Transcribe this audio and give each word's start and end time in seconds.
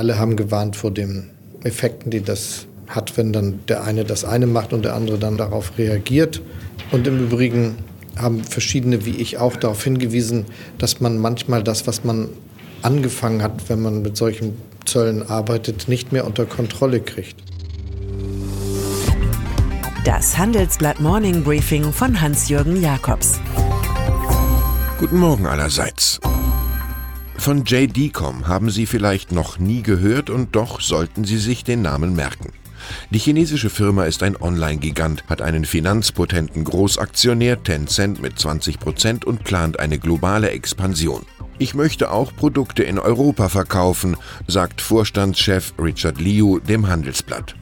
Alle 0.00 0.18
haben 0.18 0.34
gewarnt 0.34 0.76
vor 0.76 0.90
den 0.90 1.28
Effekten, 1.62 2.10
die 2.10 2.22
das 2.22 2.64
hat, 2.88 3.18
wenn 3.18 3.34
dann 3.34 3.60
der 3.68 3.84
eine 3.84 4.06
das 4.06 4.24
eine 4.24 4.46
macht 4.46 4.72
und 4.72 4.82
der 4.86 4.94
andere 4.94 5.18
dann 5.18 5.36
darauf 5.36 5.76
reagiert. 5.76 6.40
Und 6.90 7.06
im 7.06 7.18
Übrigen 7.26 7.76
haben 8.16 8.42
verschiedene, 8.42 9.04
wie 9.04 9.16
ich 9.16 9.36
auch, 9.36 9.56
darauf 9.56 9.84
hingewiesen, 9.84 10.46
dass 10.78 11.00
man 11.00 11.18
manchmal 11.18 11.62
das, 11.62 11.86
was 11.86 12.02
man 12.02 12.30
angefangen 12.80 13.42
hat, 13.42 13.68
wenn 13.68 13.82
man 13.82 14.00
mit 14.00 14.16
solchen 14.16 14.56
Zöllen 14.86 15.22
arbeitet, 15.22 15.86
nicht 15.86 16.12
mehr 16.12 16.26
unter 16.26 16.46
Kontrolle 16.46 17.00
kriegt. 17.00 17.36
Das 20.06 20.38
Handelsblatt 20.38 20.98
Morning 21.00 21.44
Briefing 21.44 21.92
von 21.92 22.18
Hans-Jürgen 22.18 22.80
Jakobs. 22.80 23.38
Guten 24.98 25.18
Morgen 25.18 25.44
allerseits. 25.44 26.18
Von 27.40 27.64
JD.com 27.64 28.48
haben 28.48 28.68
Sie 28.68 28.84
vielleicht 28.84 29.32
noch 29.32 29.58
nie 29.58 29.80
gehört 29.80 30.28
und 30.28 30.54
doch 30.54 30.82
sollten 30.82 31.24
Sie 31.24 31.38
sich 31.38 31.64
den 31.64 31.80
Namen 31.80 32.14
merken. 32.14 32.52
Die 33.08 33.18
chinesische 33.18 33.70
Firma 33.70 34.04
ist 34.04 34.22
ein 34.22 34.36
Online-Gigant, 34.36 35.24
hat 35.26 35.40
einen 35.40 35.64
finanzpotenten 35.64 36.64
Großaktionär 36.64 37.62
Tencent 37.62 38.20
mit 38.20 38.38
20 38.38 38.78
Prozent 38.78 39.24
und 39.24 39.42
plant 39.42 39.80
eine 39.80 39.98
globale 39.98 40.50
Expansion. 40.50 41.22
Ich 41.56 41.72
möchte 41.72 42.10
auch 42.10 42.36
Produkte 42.36 42.82
in 42.82 42.98
Europa 42.98 43.48
verkaufen, 43.48 44.18
sagt 44.46 44.82
Vorstandschef 44.82 45.72
Richard 45.78 46.20
Liu 46.20 46.58
dem 46.58 46.88
Handelsblatt. 46.88 47.56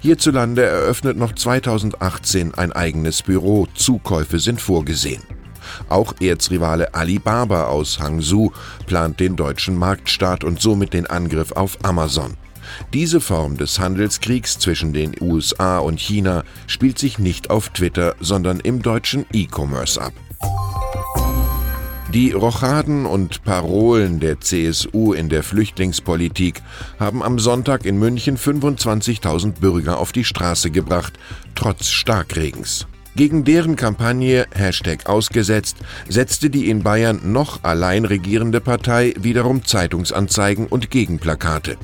Hierzulande 0.00 0.64
eröffnet 0.64 1.16
noch 1.16 1.36
2018 1.36 2.54
ein 2.54 2.72
eigenes 2.72 3.22
Büro, 3.22 3.68
Zukäufe 3.74 4.40
sind 4.40 4.60
vorgesehen. 4.60 5.22
Auch 5.88 6.14
Erzrivale 6.20 6.94
Alibaba 6.94 7.64
aus 7.64 7.98
Hangzhou 7.98 8.52
plant 8.86 9.20
den 9.20 9.36
deutschen 9.36 9.76
Marktstart 9.76 10.44
und 10.44 10.60
somit 10.60 10.92
den 10.92 11.06
Angriff 11.06 11.52
auf 11.52 11.78
Amazon. 11.82 12.36
Diese 12.92 13.20
Form 13.20 13.56
des 13.56 13.78
Handelskriegs 13.78 14.58
zwischen 14.58 14.92
den 14.92 15.14
USA 15.20 15.78
und 15.78 16.00
China 16.00 16.44
spielt 16.66 16.98
sich 16.98 17.18
nicht 17.18 17.50
auf 17.50 17.70
Twitter, 17.70 18.14
sondern 18.20 18.60
im 18.60 18.82
deutschen 18.82 19.26
E-Commerce 19.32 20.00
ab. 20.00 20.12
Die 22.12 22.32
Rochaden 22.32 23.06
und 23.06 23.44
Parolen 23.44 24.18
der 24.18 24.40
CSU 24.40 25.12
in 25.12 25.28
der 25.28 25.44
Flüchtlingspolitik 25.44 26.60
haben 26.98 27.22
am 27.22 27.38
Sonntag 27.38 27.84
in 27.84 28.00
München 28.00 28.36
25.000 28.36 29.60
Bürger 29.60 29.98
auf 29.98 30.10
die 30.10 30.24
Straße 30.24 30.72
gebracht, 30.72 31.12
trotz 31.54 31.88
Starkregens. 31.88 32.88
Gegen 33.16 33.44
deren 33.44 33.76
Kampagne 33.76 34.46
Hashtag 34.54 35.06
ausgesetzt 35.06 35.76
setzte 36.08 36.48
die 36.48 36.70
in 36.70 36.82
Bayern 36.82 37.32
noch 37.32 37.64
allein 37.64 38.04
regierende 38.04 38.60
Partei 38.60 39.14
wiederum 39.18 39.64
Zeitungsanzeigen 39.64 40.66
und 40.66 40.90
Gegenplakate. 40.90 41.76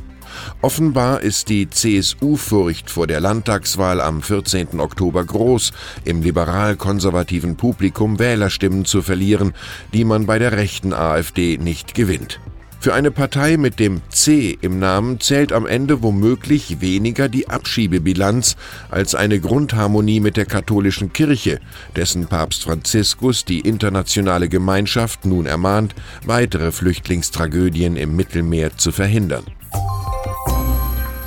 Offenbar 0.62 1.22
ist 1.22 1.48
die 1.48 1.68
CSU-Furcht 1.68 2.90
vor 2.90 3.06
der 3.06 3.20
Landtagswahl 3.20 4.00
am 4.00 4.22
14. 4.22 4.80
Oktober 4.80 5.24
groß, 5.24 5.72
im 6.04 6.22
liberal-konservativen 6.22 7.56
Publikum 7.56 8.18
Wählerstimmen 8.18 8.84
zu 8.84 9.02
verlieren, 9.02 9.54
die 9.92 10.04
man 10.04 10.26
bei 10.26 10.38
der 10.38 10.52
rechten 10.52 10.92
AfD 10.92 11.58
nicht 11.58 11.94
gewinnt. 11.94 12.38
Für 12.78 12.94
eine 12.94 13.10
Partei 13.10 13.56
mit 13.56 13.80
dem 13.80 14.00
C 14.10 14.56
im 14.60 14.78
Namen 14.78 15.18
zählt 15.18 15.52
am 15.52 15.66
Ende 15.66 16.02
womöglich 16.02 16.80
weniger 16.80 17.28
die 17.28 17.48
Abschiebebilanz 17.48 18.56
als 18.90 19.14
eine 19.14 19.40
Grundharmonie 19.40 20.20
mit 20.20 20.36
der 20.36 20.46
katholischen 20.46 21.12
Kirche, 21.12 21.58
dessen 21.96 22.26
Papst 22.26 22.64
Franziskus 22.64 23.44
die 23.44 23.60
internationale 23.60 24.48
Gemeinschaft 24.48 25.24
nun 25.24 25.46
ermahnt, 25.46 25.94
weitere 26.24 26.70
Flüchtlingstragödien 26.70 27.96
im 27.96 28.14
Mittelmeer 28.14 28.76
zu 28.76 28.92
verhindern. 28.92 29.44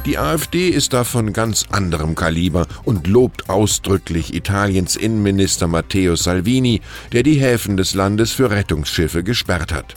Die 0.05 0.17
AfD 0.17 0.69
ist 0.69 0.93
da 0.93 1.03
von 1.03 1.33
ganz 1.33 1.65
anderem 1.69 2.15
Kaliber 2.15 2.67
und 2.83 3.05
lobt 3.05 3.49
ausdrücklich 3.49 4.33
Italiens 4.33 4.95
Innenminister 4.95 5.67
Matteo 5.67 6.15
Salvini, 6.15 6.81
der 7.11 7.23
die 7.23 7.35
Häfen 7.35 7.75
des 7.75 7.93
Landes 7.95 8.31
für 8.31 8.49
Rettungsschiffe 8.49 9.23
gesperrt 9.23 9.73
hat. 9.73 9.95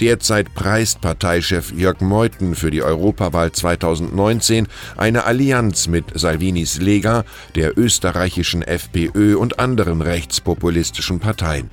Derzeit 0.00 0.54
preist 0.54 1.00
Parteichef 1.00 1.72
Jörg 1.72 2.00
Meuthen 2.00 2.54
für 2.54 2.70
die 2.70 2.82
Europawahl 2.82 3.52
2019 3.52 4.68
eine 4.96 5.24
Allianz 5.24 5.88
mit 5.88 6.06
Salvinis 6.14 6.78
Lega, 6.78 7.24
der 7.54 7.78
österreichischen 7.78 8.62
FPÖ 8.62 9.36
und 9.36 9.58
anderen 9.58 10.02
rechtspopulistischen 10.02 11.20
Parteien. 11.20 11.70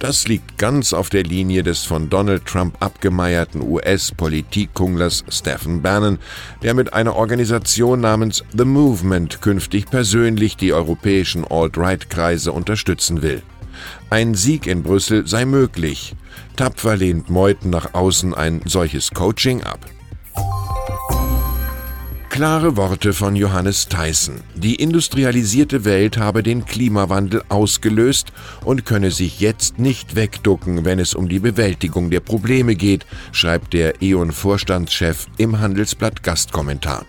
Das 0.00 0.26
liegt 0.26 0.56
ganz 0.56 0.94
auf 0.94 1.10
der 1.10 1.24
Linie 1.24 1.62
des 1.62 1.84
von 1.84 2.08
Donald 2.08 2.46
Trump 2.46 2.78
abgemeierten 2.80 3.60
US-Politikkunglers 3.60 5.24
Stephen 5.28 5.82
Bannon, 5.82 6.18
der 6.62 6.72
mit 6.72 6.94
einer 6.94 7.16
Organisation 7.16 8.00
namens 8.00 8.42
The 8.56 8.64
Movement 8.64 9.42
künftig 9.42 9.90
persönlich 9.90 10.56
die 10.56 10.72
europäischen 10.72 11.44
Alt-Right-Kreise 11.46 12.50
unterstützen 12.50 13.20
will. 13.20 13.42
Ein 14.10 14.34
Sieg 14.34 14.66
in 14.66 14.82
Brüssel 14.82 15.26
sei 15.26 15.44
möglich. 15.44 16.14
Tapfer 16.56 16.96
lehnt 16.96 17.30
Meuthen 17.30 17.70
nach 17.70 17.94
außen 17.94 18.34
ein 18.34 18.60
solches 18.64 19.10
Coaching 19.10 19.62
ab. 19.62 19.86
Klare 22.30 22.76
Worte 22.76 23.12
von 23.12 23.34
Johannes 23.34 23.88
Theissen. 23.88 24.42
Die 24.54 24.76
industrialisierte 24.76 25.84
Welt 25.84 26.16
habe 26.16 26.42
den 26.42 26.64
Klimawandel 26.64 27.42
ausgelöst 27.48 28.32
und 28.64 28.86
könne 28.86 29.10
sich 29.10 29.40
jetzt 29.40 29.78
nicht 29.78 30.14
wegducken, 30.14 30.84
wenn 30.84 31.00
es 31.00 31.14
um 31.14 31.28
die 31.28 31.40
Bewältigung 31.40 32.08
der 32.08 32.20
Probleme 32.20 32.76
geht, 32.76 33.04
schreibt 33.32 33.72
der 33.72 34.00
E.ON-Vorstandschef 34.00 35.26
im 35.38 35.58
Handelsblatt 35.58 36.22
Gastkommentar. 36.22 37.04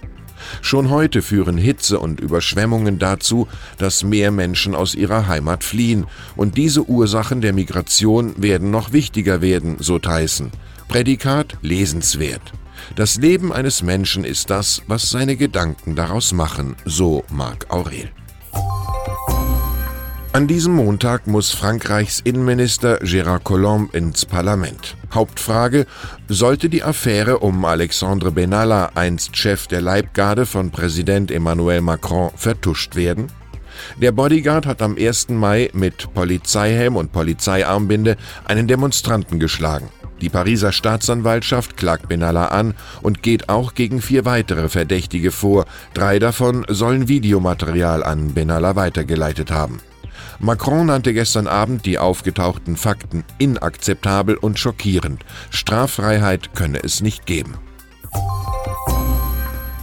Schon 0.61 0.89
heute 0.89 1.21
führen 1.21 1.57
Hitze 1.57 1.99
und 1.99 2.19
Überschwemmungen 2.19 2.99
dazu, 2.99 3.47
dass 3.77 4.03
mehr 4.03 4.31
Menschen 4.31 4.75
aus 4.75 4.95
ihrer 4.95 5.27
Heimat 5.27 5.63
fliehen, 5.63 6.05
und 6.35 6.57
diese 6.57 6.83
Ursachen 6.83 7.41
der 7.41 7.53
Migration 7.53 8.33
werden 8.41 8.71
noch 8.71 8.93
wichtiger 8.93 9.41
werden, 9.41 9.77
so 9.79 9.99
Theissen. 9.99 10.51
Prädikat 10.87 11.57
lesenswert. 11.61 12.53
Das 12.95 13.17
Leben 13.17 13.53
eines 13.53 13.83
Menschen 13.83 14.23
ist 14.25 14.49
das, 14.49 14.81
was 14.87 15.09
seine 15.09 15.35
Gedanken 15.35 15.95
daraus 15.95 16.33
machen, 16.33 16.75
so 16.85 17.23
Marc 17.29 17.69
Aurel. 17.69 18.09
An 20.41 20.47
diesem 20.47 20.73
Montag 20.73 21.27
muss 21.27 21.51
Frankreichs 21.51 22.19
Innenminister 22.19 22.97
Gérard 23.03 23.43
Collomb 23.43 23.93
ins 23.93 24.25
Parlament. 24.25 24.97
Hauptfrage: 25.13 25.85
Sollte 26.29 26.67
die 26.67 26.81
Affäre 26.81 27.37
um 27.37 27.63
Alexandre 27.63 28.31
Benalla, 28.31 28.89
einst 28.95 29.37
Chef 29.37 29.67
der 29.67 29.81
Leibgarde 29.81 30.47
von 30.47 30.71
Präsident 30.71 31.29
Emmanuel 31.29 31.81
Macron, 31.81 32.31
vertuscht 32.35 32.95
werden? 32.95 33.27
Der 33.97 34.11
Bodyguard 34.13 34.65
hat 34.65 34.81
am 34.81 34.97
1. 34.97 35.29
Mai 35.29 35.69
mit 35.73 36.11
Polizeihelm 36.15 36.95
und 36.95 37.11
Polizeiarmbinde 37.11 38.17
einen 38.45 38.67
Demonstranten 38.67 39.39
geschlagen. 39.39 39.89
Die 40.21 40.29
Pariser 40.29 40.71
Staatsanwaltschaft 40.71 41.77
klagt 41.77 42.07
Benalla 42.07 42.47
an 42.47 42.73
und 43.03 43.21
geht 43.21 43.47
auch 43.47 43.75
gegen 43.75 44.01
vier 44.01 44.25
weitere 44.25 44.69
Verdächtige 44.69 45.29
vor. 45.29 45.65
Drei 45.93 46.17
davon 46.17 46.65
sollen 46.67 47.07
Videomaterial 47.07 48.03
an 48.03 48.33
Benalla 48.33 48.75
weitergeleitet 48.75 49.51
haben. 49.51 49.81
Macron 50.39 50.87
nannte 50.87 51.13
gestern 51.13 51.47
Abend 51.47 51.85
die 51.85 51.99
aufgetauchten 51.99 52.77
Fakten 52.77 53.23
inakzeptabel 53.37 54.35
und 54.35 54.59
schockierend. 54.59 55.23
Straffreiheit 55.49 56.53
könne 56.55 56.83
es 56.83 57.01
nicht 57.01 57.25
geben. 57.25 57.55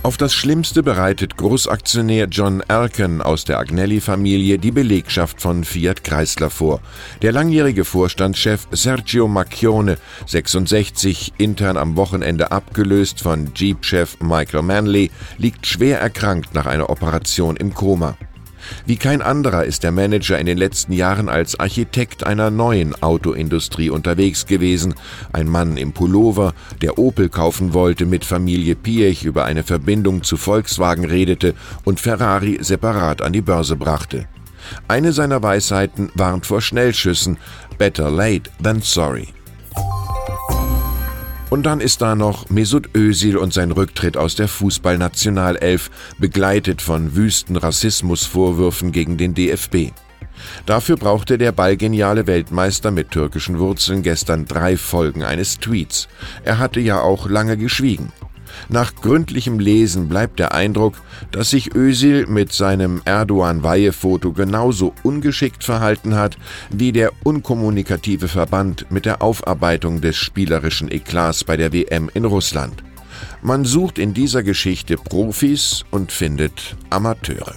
Auf 0.08 0.16
das 0.16 0.32
Schlimmste 0.32 0.82
bereitet 0.82 1.36
Großaktionär 1.36 2.28
John 2.30 2.62
Erken 2.66 3.20
aus 3.20 3.44
der 3.44 3.58
Agnelli-Familie 3.58 4.58
die 4.58 4.70
Belegschaft 4.70 5.42
von 5.42 5.64
Fiat 5.64 6.02
Chrysler 6.02 6.48
vor. 6.50 6.80
Der 7.20 7.32
langjährige 7.32 7.84
Vorstandschef 7.84 8.68
Sergio 8.70 9.28
Macchione, 9.28 9.98
66, 10.24 11.34
intern 11.36 11.76
am 11.76 11.96
Wochenende 11.96 12.52
abgelöst 12.52 13.20
von 13.20 13.50
Jeep-Chef 13.54 14.18
Michael 14.20 14.62
Manley, 14.62 15.10
liegt 15.36 15.66
schwer 15.66 16.00
erkrankt 16.00 16.54
nach 16.54 16.66
einer 16.66 16.88
Operation 16.88 17.56
im 17.56 17.74
Koma. 17.74 18.16
Wie 18.86 18.96
kein 18.96 19.22
anderer 19.22 19.64
ist 19.64 19.82
der 19.82 19.92
Manager 19.92 20.38
in 20.38 20.46
den 20.46 20.58
letzten 20.58 20.92
Jahren 20.92 21.28
als 21.28 21.58
Architekt 21.58 22.24
einer 22.24 22.50
neuen 22.50 23.00
Autoindustrie 23.02 23.90
unterwegs 23.90 24.46
gewesen. 24.46 24.94
Ein 25.32 25.48
Mann 25.48 25.76
im 25.76 25.92
Pullover, 25.92 26.54
der 26.82 26.98
Opel 26.98 27.28
kaufen 27.28 27.74
wollte, 27.74 28.06
mit 28.06 28.24
Familie 28.24 28.74
Piech 28.74 29.24
über 29.24 29.44
eine 29.44 29.62
Verbindung 29.62 30.22
zu 30.22 30.36
Volkswagen 30.36 31.04
redete 31.04 31.54
und 31.84 32.00
Ferrari 32.00 32.58
separat 32.60 33.22
an 33.22 33.32
die 33.32 33.42
Börse 33.42 33.76
brachte. 33.76 34.26
Eine 34.86 35.12
seiner 35.12 35.42
Weisheiten 35.42 36.10
warnt 36.14 36.46
vor 36.46 36.60
Schnellschüssen. 36.60 37.38
Better 37.78 38.10
late 38.10 38.50
than 38.62 38.82
sorry. 38.82 39.28
Und 41.50 41.62
dann 41.64 41.80
ist 41.80 42.02
da 42.02 42.14
noch 42.14 42.50
Mesut 42.50 42.94
Özil 42.94 43.38
und 43.38 43.54
sein 43.54 43.72
Rücktritt 43.72 44.18
aus 44.18 44.34
der 44.34 44.48
Fußballnationalelf, 44.48 45.90
begleitet 46.18 46.82
von 46.82 47.16
wüsten 47.16 47.56
Rassismusvorwürfen 47.56 48.92
gegen 48.92 49.16
den 49.16 49.32
DFB. 49.32 49.92
Dafür 50.66 50.96
brauchte 50.96 51.38
der 51.38 51.52
ballgeniale 51.52 52.26
Weltmeister 52.26 52.90
mit 52.90 53.10
türkischen 53.10 53.58
Wurzeln 53.58 54.02
gestern 54.02 54.44
drei 54.44 54.76
Folgen 54.76 55.24
eines 55.24 55.58
Tweets. 55.58 56.08
Er 56.44 56.58
hatte 56.58 56.80
ja 56.80 57.00
auch 57.00 57.28
lange 57.28 57.56
geschwiegen. 57.56 58.12
Nach 58.68 58.94
gründlichem 58.94 59.58
Lesen 59.58 60.08
bleibt 60.08 60.38
der 60.38 60.54
Eindruck, 60.54 60.94
dass 61.30 61.50
sich 61.50 61.74
Özil 61.74 62.26
mit 62.26 62.52
seinem 62.52 63.02
Erdogan-Weihefoto 63.04 64.32
genauso 64.32 64.94
ungeschickt 65.02 65.64
verhalten 65.64 66.14
hat 66.14 66.36
wie 66.70 66.92
der 66.92 67.12
unkommunikative 67.24 68.28
Verband 68.28 68.90
mit 68.90 69.04
der 69.04 69.22
Aufarbeitung 69.22 70.00
des 70.00 70.16
spielerischen 70.16 70.90
Eklats 70.90 71.44
bei 71.44 71.56
der 71.56 71.72
WM 71.72 72.10
in 72.12 72.24
Russland. 72.24 72.82
Man 73.42 73.64
sucht 73.64 73.98
in 73.98 74.14
dieser 74.14 74.42
Geschichte 74.42 74.96
Profis 74.96 75.84
und 75.90 76.12
findet 76.12 76.76
Amateure. 76.90 77.54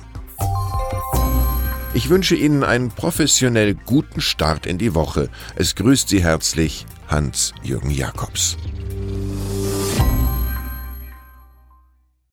Ich 1.93 2.09
wünsche 2.09 2.35
Ihnen 2.35 2.63
einen 2.63 2.89
professionell 2.89 3.73
guten 3.73 4.21
Start 4.21 4.65
in 4.65 4.77
die 4.77 4.95
Woche. 4.95 5.29
Es 5.55 5.75
grüßt 5.75 6.07
Sie 6.07 6.23
herzlich 6.23 6.85
Hans-Jürgen 7.07 7.91
Jakobs. 7.91 8.57